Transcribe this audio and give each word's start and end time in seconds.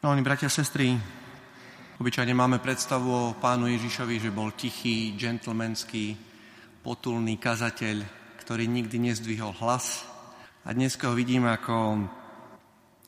Milí 0.00 0.24
bratia 0.24 0.48
a 0.48 0.56
sestry, 0.56 0.96
obyčajne 2.00 2.32
máme 2.32 2.56
predstavu 2.56 3.12
o 3.12 3.36
pánu 3.36 3.68
Ježišovi, 3.68 4.16
že 4.16 4.32
bol 4.32 4.56
tichý, 4.56 5.12
džentlmenský, 5.12 6.16
potulný 6.80 7.36
kazateľ, 7.36 8.00
ktorý 8.40 8.64
nikdy 8.64 8.96
nezdvihol 8.96 9.52
hlas. 9.60 10.08
A 10.64 10.72
dnes 10.72 10.96
ho 10.96 11.12
vidíme 11.12 11.52
ako, 11.52 12.00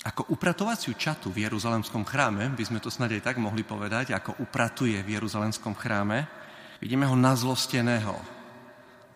ako 0.04 0.36
upratovaciu 0.36 0.92
čatu 0.92 1.32
v 1.32 1.48
Jeruzalemskom 1.48 2.04
chráme, 2.04 2.52
by 2.52 2.60
sme 2.60 2.76
to 2.84 2.92
snad 2.92 3.08
aj 3.08 3.24
tak 3.24 3.40
mohli 3.40 3.64
povedať, 3.64 4.12
ako 4.12 4.44
upratuje 4.44 5.00
v 5.00 5.16
Jeruzalemskom 5.16 5.72
chráme. 5.72 6.28
Vidíme 6.76 7.08
ho 7.08 7.16
nazlosteného. 7.16 8.20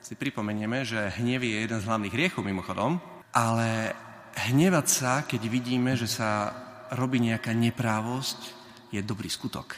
Si 0.01 0.17
pripomenieme, 0.17 0.81
že 0.81 1.13
hnev 1.21 1.45
je 1.45 1.61
jeden 1.61 1.77
z 1.77 1.85
hlavných 1.85 2.15
hriechov 2.17 2.41
mimochodom, 2.41 2.97
ale 3.37 3.93
hnevať 4.49 4.87
sa, 4.89 5.29
keď 5.29 5.45
vidíme, 5.45 5.93
že 5.93 6.09
sa 6.09 6.65
robí 6.95 7.19
nejaká 7.19 7.51
neprávosť, 7.51 8.39
je 8.95 9.01
dobrý 9.03 9.27
skutok. 9.27 9.75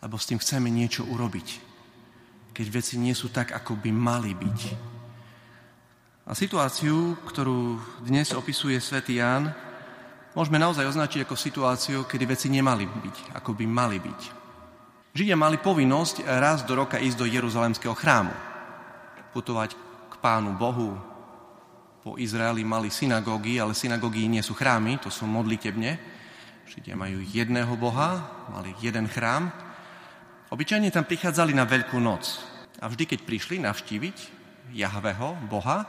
Lebo 0.00 0.16
s 0.20 0.28
tým 0.28 0.40
chceme 0.40 0.68
niečo 0.68 1.04
urobiť. 1.08 1.48
Keď 2.52 2.66
veci 2.68 2.94
nie 3.00 3.16
sú 3.16 3.32
tak, 3.32 3.52
ako 3.52 3.78
by 3.80 3.90
mali 3.92 4.32
byť. 4.36 4.60
A 6.28 6.36
situáciu, 6.36 7.16
ktorú 7.26 7.80
dnes 8.04 8.30
opisuje 8.36 8.76
svätý 8.78 9.18
Ján, 9.18 9.50
môžeme 10.36 10.60
naozaj 10.60 10.86
označiť 10.86 11.26
ako 11.26 11.34
situáciu, 11.34 11.98
kedy 12.06 12.24
veci 12.28 12.46
nemali 12.52 12.86
byť, 12.86 13.34
ako 13.34 13.50
by 13.56 13.64
mali 13.66 13.98
byť. 13.98 14.20
Židia 15.10 15.34
mali 15.34 15.58
povinnosť 15.58 16.22
raz 16.38 16.62
do 16.62 16.78
roka 16.78 17.02
ísť 17.02 17.18
do 17.18 17.26
Jeruzalemského 17.26 17.98
chrámu. 17.98 18.30
Putovať 19.34 19.74
k 20.06 20.14
Pánu 20.22 20.54
Bohu, 20.54 20.94
po 22.00 22.16
Izraeli 22.16 22.64
mali 22.64 22.88
synagógy, 22.88 23.60
ale 23.60 23.76
synagógy 23.76 24.24
nie 24.24 24.40
sú 24.40 24.56
chrámy, 24.56 24.96
to 25.04 25.12
sú 25.12 25.28
modlitebne. 25.28 26.00
Židia 26.64 26.96
majú 26.96 27.20
jedného 27.20 27.74
Boha, 27.76 28.24
mali 28.48 28.72
jeden 28.80 29.04
chrám. 29.10 29.52
Obyčajne 30.48 30.88
tam 30.88 31.04
prichádzali 31.04 31.52
na 31.52 31.68
Veľkú 31.68 32.00
noc. 32.00 32.40
A 32.80 32.88
vždy, 32.88 33.04
keď 33.04 33.20
prišli 33.28 33.60
navštíviť 33.60 34.16
Jahveho, 34.72 35.36
Boha, 35.44 35.84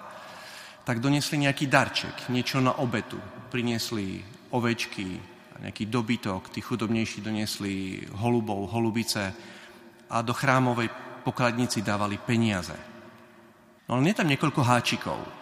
tak 0.84 1.00
donesli 1.00 1.48
nejaký 1.48 1.70
darček, 1.72 2.28
niečo 2.34 2.60
na 2.60 2.76
obetu. 2.82 3.22
Priniesli 3.48 4.20
ovečky, 4.52 5.22
nejaký 5.62 5.88
dobytok, 5.88 6.50
tí 6.50 6.60
chudobnejší 6.60 7.22
donesli 7.22 8.02
holubov, 8.18 8.74
holubice 8.74 9.32
a 10.10 10.18
do 10.26 10.34
chrámovej 10.34 10.90
pokladnici 11.22 11.86
dávali 11.86 12.18
peniaze. 12.18 12.74
No 13.86 13.96
ale 13.96 14.10
nie 14.10 14.18
tam 14.18 14.28
niekoľko 14.28 14.62
háčikov. 14.66 15.41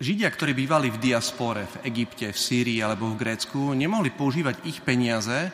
Židia, 0.00 0.32
ktorí 0.32 0.56
bývali 0.56 0.88
v 0.88 0.96
diaspore, 0.96 1.68
v 1.68 1.92
Egypte, 1.92 2.32
v 2.32 2.38
Sýrii 2.40 2.80
alebo 2.80 3.12
v 3.12 3.20
Grécku, 3.20 3.76
nemohli 3.76 4.08
používať 4.08 4.64
ich 4.64 4.80
peniaze, 4.80 5.52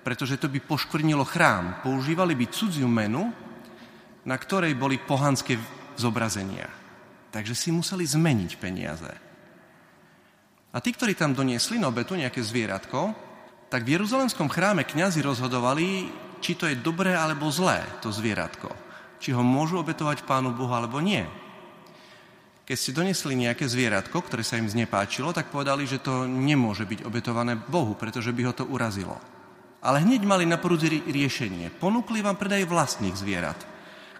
pretože 0.00 0.40
to 0.40 0.48
by 0.48 0.64
poškvrnilo 0.64 1.28
chrám. 1.28 1.84
Používali 1.84 2.32
by 2.32 2.48
cudziu 2.48 2.88
menu, 2.88 3.28
na 4.24 4.36
ktorej 4.40 4.72
boli 4.80 4.96
pohanské 4.96 5.60
zobrazenia. 5.92 6.72
Takže 7.28 7.52
si 7.52 7.68
museli 7.68 8.08
zmeniť 8.08 8.52
peniaze. 8.56 9.12
A 10.72 10.80
tí, 10.80 10.96
ktorí 10.96 11.12
tam 11.12 11.36
doniesli 11.36 11.76
na 11.76 11.92
obetu 11.92 12.16
nejaké 12.16 12.40
zvieratko, 12.40 13.12
tak 13.68 13.84
v 13.84 14.00
Jeruzalemskom 14.00 14.48
chráme 14.48 14.88
kňazi 14.88 15.20
rozhodovali, 15.20 16.08
či 16.40 16.56
to 16.56 16.64
je 16.64 16.80
dobré 16.80 17.12
alebo 17.12 17.52
zlé, 17.52 17.84
to 18.00 18.08
zvieratko. 18.08 18.72
Či 19.20 19.36
ho 19.36 19.44
môžu 19.44 19.84
obetovať 19.84 20.24
Pánu 20.24 20.56
Bohu 20.56 20.72
alebo 20.72 20.96
nie 21.04 21.28
keď 22.66 22.74
si 22.76 22.90
donesli 22.90 23.38
nejaké 23.38 23.62
zvieratko, 23.70 24.26
ktoré 24.26 24.42
sa 24.42 24.58
im 24.58 24.66
znepáčilo, 24.66 25.30
tak 25.30 25.54
povedali, 25.54 25.86
že 25.86 26.02
to 26.02 26.26
nemôže 26.26 26.82
byť 26.82 27.06
obetované 27.06 27.54
Bohu, 27.54 27.94
pretože 27.94 28.34
by 28.34 28.42
ho 28.50 28.52
to 28.58 28.66
urazilo. 28.66 29.14
Ale 29.86 30.02
hneď 30.02 30.26
mali 30.26 30.42
na 30.50 30.58
prúdzi 30.58 30.98
riešenie. 31.06 31.70
Ponúkli 31.78 32.26
vám 32.26 32.34
predaj 32.34 32.66
vlastných 32.66 33.14
zvierat, 33.14 33.62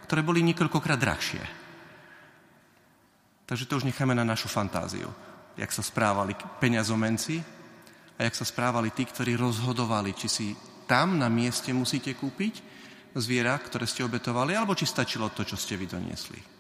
ktoré 0.07 0.23
boli 0.23 0.47
niekoľkokrát 0.47 0.95
drahšie. 0.95 1.43
Takže 3.51 3.67
to 3.67 3.83
už 3.83 3.89
necháme 3.91 4.15
na 4.15 4.23
našu 4.23 4.47
fantáziu. 4.47 5.11
Jak 5.59 5.75
sa 5.75 5.83
správali 5.83 6.39
peňazomenci 6.63 7.43
a 8.15 8.31
jak 8.31 8.35
sa 8.39 8.47
správali 8.47 8.95
tí, 8.95 9.11
ktorí 9.11 9.35
rozhodovali, 9.35 10.15
či 10.15 10.29
si 10.31 10.47
tam 10.87 11.19
na 11.19 11.27
mieste 11.27 11.75
musíte 11.75 12.15
kúpiť 12.15 12.63
zviera, 13.19 13.59
ktoré 13.59 13.91
ste 13.91 14.07
obetovali, 14.07 14.55
alebo 14.55 14.79
či 14.79 14.87
stačilo 14.87 15.35
to, 15.35 15.43
čo 15.43 15.59
ste 15.59 15.75
vy 15.75 15.91
doniesli. 15.91 16.56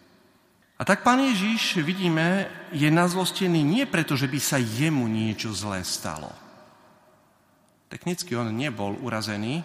A 0.76 0.84
tak 0.84 1.00
pán 1.00 1.24
Ježiš, 1.24 1.80
vidíme, 1.80 2.52
je 2.68 2.92
nazlostený 2.92 3.64
nie 3.64 3.88
preto, 3.88 4.12
že 4.12 4.28
by 4.28 4.36
sa 4.36 4.60
jemu 4.60 5.08
niečo 5.08 5.48
zlé 5.56 5.80
stalo. 5.80 6.28
Technicky 7.88 8.36
on 8.36 8.52
nebol 8.52 8.92
urazený, 9.00 9.64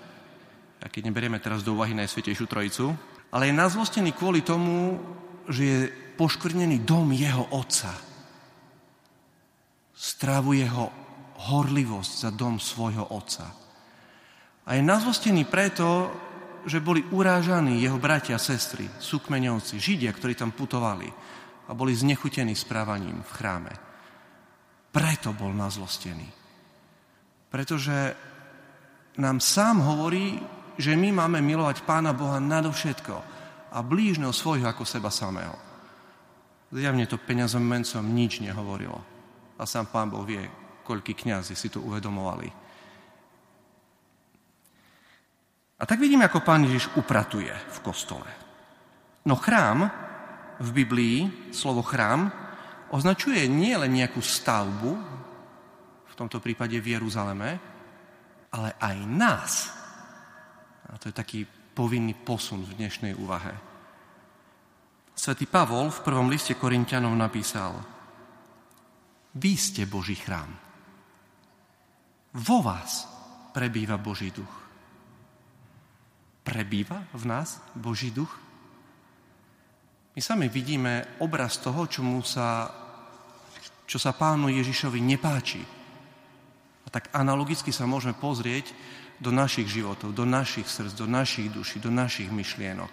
a 0.81 0.89
keď 0.89 1.11
neberieme 1.11 1.37
teraz 1.37 1.61
do 1.61 1.75
úvahy 1.77 1.93
Najsvetejšiu 1.93 2.47
Trojicu, 2.47 2.95
ale 3.29 3.51
je 3.51 3.53
nazlostený 3.53 4.15
kvôli 4.15 4.41
tomu, 4.41 4.97
že 5.51 5.63
je 5.63 5.79
poškvrnený 6.17 6.87
dom 6.87 7.11
jeho 7.11 7.43
otca. 7.53 7.91
Stravuje 9.93 10.65
ho 10.65 10.89
horlivosť 11.51 12.11
za 12.23 12.29
dom 12.31 12.57
svojho 12.57 13.03
otca. 13.13 13.51
A 14.65 14.77
je 14.77 14.81
nazlostený 14.81 15.45
preto, 15.45 16.09
že 16.65 16.83
boli 16.83 17.01
urážaní 17.09 17.81
jeho 17.81 17.97
bratia 17.97 18.37
sestry, 18.37 18.89
súkmeňovci, 18.99 19.81
židia, 19.81 20.13
ktorí 20.13 20.37
tam 20.37 20.53
putovali 20.53 21.09
a 21.67 21.71
boli 21.73 21.95
znechutení 21.95 22.53
správaním 22.53 23.23
v 23.23 23.31
chráme. 23.31 23.73
Preto 24.91 25.31
bol 25.31 25.55
nazlostený. 25.55 26.27
Pretože 27.51 28.15
nám 29.19 29.39
sám 29.39 29.83
hovorí, 29.83 30.39
že 30.79 30.95
my 30.95 31.11
máme 31.11 31.43
milovať 31.43 31.83
Pána 31.83 32.15
Boha 32.15 32.39
nadovšetko 32.39 33.15
a 33.71 33.77
blížneho 33.83 34.31
svojho 34.31 34.67
ako 34.67 34.83
seba 34.87 35.11
samého. 35.11 35.55
Zjavne 36.71 37.03
to 37.07 37.19
peniazom 37.19 37.63
mencom 37.63 38.03
nič 38.03 38.39
nehovorilo. 38.39 38.99
A 39.59 39.67
sám 39.67 39.91
Pán 39.91 40.07
Boh 40.07 40.23
vie, 40.23 40.43
koľký 40.87 41.13
kniazy 41.13 41.55
si 41.55 41.67
to 41.67 41.83
uvedomovali. 41.83 42.47
A 45.81 45.83
tak 45.89 45.97
vidíme, 45.97 46.29
ako 46.29 46.45
pán 46.45 46.61
Ježiš 46.69 46.93
upratuje 46.93 47.49
v 47.49 47.77
kostole. 47.81 48.29
No 49.25 49.33
chrám 49.33 49.89
v 50.61 50.69
Biblii, 50.69 51.17
slovo 51.49 51.81
chrám, 51.81 52.29
označuje 52.93 53.49
nie 53.49 53.73
len 53.73 53.89
nejakú 53.97 54.21
stavbu, 54.21 54.91
v 56.05 56.13
tomto 56.13 56.37
prípade 56.37 56.77
v 56.77 56.93
Jeruzaleme, 56.93 57.49
ale 58.53 58.69
aj 58.77 58.97
nás. 59.09 59.51
A 60.85 61.01
to 61.01 61.09
je 61.09 61.15
taký 61.17 61.39
povinný 61.73 62.13
posun 62.13 62.61
v 62.61 62.77
dnešnej 62.77 63.17
úvahe. 63.17 63.55
Svetý 65.17 65.49
Pavol 65.49 65.89
v 65.89 66.03
prvom 66.05 66.29
liste 66.29 66.53
Korintianov 66.53 67.17
napísal 67.17 67.73
Vy 69.33 69.53
ste 69.57 69.89
Boží 69.89 70.19
chrám. 70.19 70.51
Vo 72.37 72.57
vás 72.61 73.07
prebýva 73.55 73.97
Boží 73.97 74.29
duch. 74.29 74.70
Prebýva 76.51 77.07
v 77.15 77.31
nás 77.31 77.63
Boží 77.79 78.11
duch? 78.11 78.27
My 80.11 80.19
sami 80.19 80.51
vidíme 80.51 81.07
obraz 81.23 81.55
toho, 81.63 81.87
čomu 81.87 82.19
sa, 82.27 82.67
čo 83.87 83.95
sa 83.95 84.11
pánu 84.11 84.51
Ježišovi 84.51 84.99
nepáči. 84.99 85.63
A 86.83 86.87
tak 86.91 87.07
analogicky 87.15 87.71
sa 87.71 87.87
môžeme 87.87 88.11
pozrieť 88.19 88.75
do 89.23 89.31
našich 89.31 89.71
životov, 89.71 90.11
do 90.11 90.27
našich 90.27 90.67
srdc, 90.67 90.99
do 90.99 91.07
našich 91.07 91.47
duší, 91.47 91.79
do 91.79 91.87
našich 91.87 92.27
myšlienok. 92.27 92.91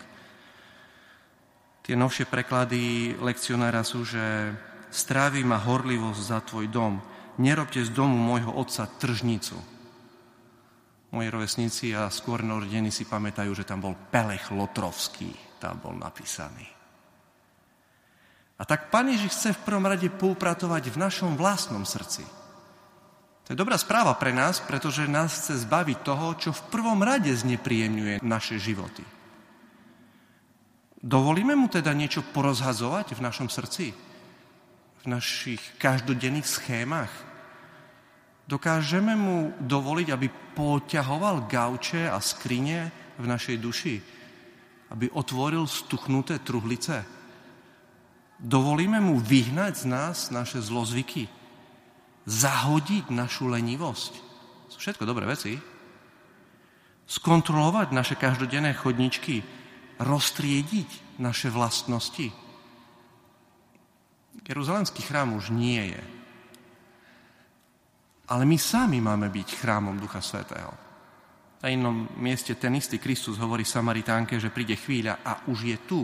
Tie 1.82 1.98
novšie 1.98 2.30
preklady 2.30 3.18
lekcionára 3.18 3.82
sú, 3.82 4.06
že 4.06 4.54
strávi 4.94 5.42
ma 5.42 5.58
horlivosť 5.58 6.20
za 6.22 6.38
tvoj 6.46 6.70
dom. 6.70 7.02
Nerobte 7.42 7.82
z 7.82 7.90
domu 7.90 8.22
môjho 8.22 8.54
otca 8.54 8.86
tržnicu. 8.86 9.58
Moji 11.08 11.28
rovesníci 11.32 11.96
a 11.96 12.12
skôr 12.12 12.44
narodení 12.44 12.92
si 12.92 13.08
pamätajú, 13.08 13.56
že 13.56 13.64
tam 13.64 13.80
bol 13.80 13.96
Pelech 13.96 14.52
Lotrovský, 14.52 15.32
tam 15.56 15.80
bol 15.80 15.96
napísaný. 15.96 16.68
A 18.58 18.62
tak 18.66 18.92
Pán 18.92 19.08
Ježiš 19.08 19.32
chce 19.32 19.48
v 19.54 19.64
prvom 19.64 19.86
rade 19.86 20.04
poupratovať 20.10 20.90
v 20.92 21.00
našom 21.00 21.38
vlastnom 21.38 21.86
srdci. 21.86 22.26
To 23.46 23.56
je 23.56 23.56
dobrá 23.56 23.80
správa 23.80 24.12
pre 24.20 24.34
nás, 24.34 24.60
pretože 24.60 25.08
nás 25.08 25.32
chce 25.32 25.64
zbaviť 25.64 25.98
toho, 26.04 26.36
čo 26.36 26.50
v 26.52 26.66
prvom 26.68 27.00
rade 27.00 27.32
znepríjemňuje 27.32 28.20
naše 28.20 28.60
životy. 28.60 29.00
Dovolíme 30.98 31.54
mu 31.54 31.70
teda 31.70 31.94
niečo 31.94 32.20
porozhazovať 32.20 33.16
v 33.16 33.24
našom 33.24 33.48
srdci? 33.48 33.94
V 35.00 35.04
našich 35.06 35.62
každodenných 35.78 36.44
schémach? 36.44 37.27
Dokážeme 38.48 39.12
mu 39.12 39.52
dovoliť, 39.60 40.08
aby 40.08 40.26
poťahoval 40.56 41.44
gauče 41.44 42.08
a 42.08 42.16
skrine 42.16 42.88
v 43.20 43.26
našej 43.28 43.56
duši? 43.60 43.94
Aby 44.88 45.12
otvoril 45.12 45.68
stuchnuté 45.68 46.40
truhlice? 46.40 47.04
Dovolíme 48.40 49.04
mu 49.04 49.20
vyhnať 49.20 49.72
z 49.76 49.84
nás 49.84 50.16
naše 50.32 50.64
zlozvyky? 50.64 51.28
zahodiť 52.28 53.08
našu 53.08 53.48
lenivosť. 53.48 54.12
Sú 54.68 54.76
všetko 54.76 55.08
dobré 55.08 55.24
veci. 55.24 55.56
Skontrolovať 57.08 57.96
naše 57.96 58.20
každodenné 58.20 58.76
chodničky, 58.76 59.40
roztriediť 59.96 61.16
naše 61.16 61.48
vlastnosti. 61.48 62.28
Jeruzalemský 64.44 65.00
chrám 65.04 65.32
už 65.36 65.48
nie 65.56 65.96
je. 65.96 66.02
Ale 68.28 68.44
my 68.44 68.58
sami 68.60 69.00
máme 69.00 69.32
byť 69.32 69.48
chrámom 69.56 69.96
Ducha 69.96 70.20
Svetého. 70.20 70.72
Na 71.58 71.72
inom 71.72 72.06
mieste 72.20 72.54
ten 72.54 72.76
istý 72.78 73.00
Kristus 73.02 73.40
hovorí 73.40 73.66
Samaritánke, 73.66 74.38
že 74.38 74.52
príde 74.52 74.78
chvíľa 74.78 75.24
a 75.24 75.32
už 75.50 75.58
je 75.66 75.76
tu, 75.88 76.00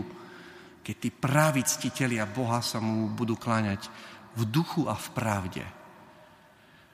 keď 0.83 0.95
tí 0.99 1.09
praví 1.13 1.63
ctitelia 1.63 2.27
Boha 2.27 2.59
sa 2.59 2.83
mu 2.83 3.07
budú 3.13 3.39
kláňať 3.39 3.87
v 4.35 4.41
duchu 4.51 4.89
a 4.91 4.97
v 4.97 5.07
pravde. 5.15 5.63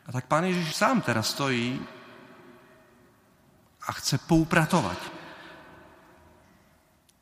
A 0.05 0.09
tak 0.13 0.29
Pán 0.29 0.45
Ježiš 0.45 0.77
sám 0.77 1.01
teraz 1.01 1.33
stojí 1.33 1.79
a 3.81 3.89
chce 3.97 4.21
poupratovať. 4.29 4.99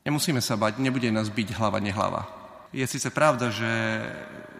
Nemusíme 0.04 0.44
sa 0.44 0.60
bať, 0.60 0.76
nebude 0.76 1.08
nás 1.08 1.32
byť 1.32 1.48
hlava, 1.56 1.80
nehlava. 1.80 2.22
Je 2.70 2.84
síce 2.86 3.08
pravda, 3.10 3.48
že 3.48 3.68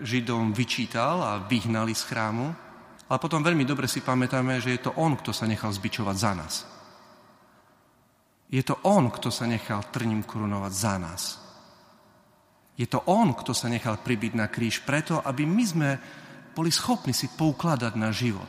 Židom 0.01 0.57
vyčítal 0.57 1.21
a 1.21 1.33
vyhnali 1.45 1.93
z 1.93 2.03
chrámu, 2.09 2.70
ale 3.11 3.19
potom 3.19 3.43
veľmi 3.43 3.67
dobre 3.67 3.91
si 3.91 4.07
pamätáme, 4.07 4.63
že 4.63 4.79
je 4.79 4.87
to 4.87 4.95
on, 4.95 5.19
kto 5.19 5.35
sa 5.35 5.51
nechal 5.51 5.75
zbičovať 5.75 6.17
za 6.17 6.33
nás. 6.39 6.55
Je 8.51 8.63
to 8.63 8.79
on, 8.87 9.11
kto 9.11 9.35
sa 9.35 9.51
nechal 9.51 9.83
trním 9.91 10.23
korunovať 10.23 10.73
za 10.75 10.95
nás. 10.99 11.23
Je 12.79 12.87
to 12.87 13.03
on, 13.11 13.35
kto 13.35 13.51
sa 13.51 13.67
nechal 13.67 13.99
pribiť 13.99 14.33
na 14.39 14.47
kríž 14.47 14.87
preto, 14.87 15.19
aby 15.27 15.43
my 15.43 15.65
sme 15.67 15.91
boli 16.55 16.71
schopní 16.71 17.11
si 17.11 17.27
poukladať 17.35 17.95
na 17.99 18.15
život. 18.15 18.49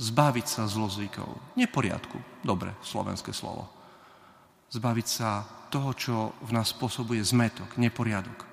Zbaviť 0.00 0.46
sa 0.48 0.62
zlozvykov. 0.64 1.54
Neporiadku. 1.54 2.42
Dobre, 2.42 2.72
slovenské 2.80 3.36
slovo. 3.36 3.68
Zbaviť 4.72 5.06
sa 5.06 5.44
toho, 5.70 5.92
čo 5.94 6.16
v 6.42 6.50
nás 6.56 6.72
spôsobuje 6.72 7.20
zmetok, 7.22 7.76
neporiadok. 7.76 8.48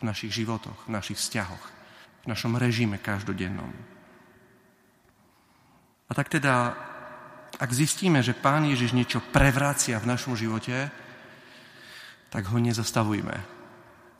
V 0.00 0.02
našich 0.02 0.34
životoch, 0.34 0.88
v 0.88 0.94
našich 0.98 1.20
vzťahoch, 1.20 1.64
v 2.24 2.26
našom 2.26 2.58
režime 2.58 2.98
každodennom. 2.98 3.93
A 6.08 6.12
tak 6.12 6.28
teda, 6.28 6.76
ak 7.56 7.70
zistíme, 7.72 8.20
že 8.20 8.36
Pán 8.36 8.68
Ježiš 8.68 8.92
niečo 8.92 9.24
prevrácia 9.32 9.96
v 9.96 10.10
našom 10.10 10.36
živote, 10.36 10.92
tak 12.28 12.44
ho 12.50 12.58
nezastavujme. 12.60 13.36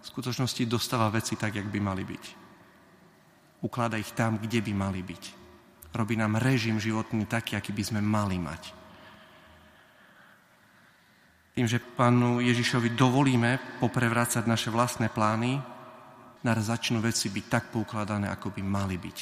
V 0.01 0.07
skutočnosti 0.07 0.65
dostáva 0.65 1.13
veci 1.13 1.37
tak, 1.37 1.61
jak 1.61 1.69
by 1.69 1.81
mali 1.81 2.05
byť. 2.05 2.25
Uklada 3.65 3.97
ich 3.97 4.13
tam, 4.13 4.41
kde 4.41 4.61
by 4.61 4.73
mali 4.73 5.01
byť. 5.01 5.25
Robí 5.95 6.17
nám 6.17 6.41
režim 6.41 6.81
životný 6.81 7.25
taký, 7.29 7.57
aký 7.57 7.73
by 7.73 7.85
sme 7.85 8.01
mali 8.01 8.37
mať. 8.37 8.63
Tým, 11.55 11.71
že 11.71 11.79
pánu 11.79 12.43
Ježišovi 12.43 12.99
dovolíme 12.99 13.79
poprevrácať 13.79 14.43
naše 14.51 14.75
vlastné 14.75 15.07
plány, 15.07 15.63
naraz 16.43 16.67
začnú 16.67 16.99
veci 16.99 17.31
byť 17.31 17.45
tak 17.47 17.65
poukladané, 17.71 18.27
ako 18.27 18.51
by 18.51 18.63
mali 18.63 18.99
byť 18.99 19.19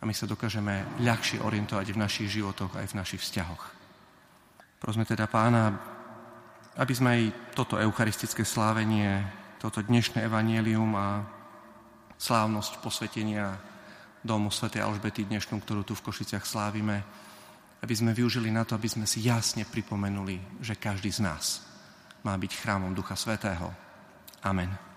a 0.00 0.02
my 0.08 0.14
sa 0.16 0.24
dokážeme 0.24 1.00
ľahšie 1.04 1.44
orientovať 1.44 1.92
v 1.92 2.00
našich 2.00 2.28
životoch 2.32 2.72
aj 2.80 2.90
v 2.90 2.98
našich 2.98 3.20
vzťahoch. 3.20 3.62
Prosme 4.80 5.04
teda 5.04 5.28
pána, 5.28 5.76
aby 6.80 6.92
sme 6.96 7.08
aj 7.12 7.22
toto 7.52 7.76
eucharistické 7.76 8.48
slávenie, 8.48 9.20
toto 9.60 9.84
dnešné 9.84 10.24
evanielium 10.24 10.96
a 10.96 11.28
slávnosť 12.16 12.80
posvetenia 12.80 13.60
domu 14.24 14.48
Sv. 14.48 14.72
Alžbety 14.80 15.28
dnešnú, 15.28 15.60
ktorú 15.60 15.84
tu 15.84 15.92
v 15.92 16.04
Košiciach 16.08 16.48
slávime, 16.48 17.04
aby 17.84 17.92
sme 17.96 18.16
využili 18.16 18.48
na 18.48 18.64
to, 18.64 18.76
aby 18.76 18.88
sme 18.88 19.04
si 19.04 19.24
jasne 19.24 19.68
pripomenuli, 19.68 20.64
že 20.64 20.80
každý 20.80 21.12
z 21.12 21.20
nás 21.24 21.64
má 22.24 22.36
byť 22.36 22.52
chrámom 22.56 22.92
Ducha 22.96 23.16
Svetého. 23.16 23.72
Amen. 24.44 24.89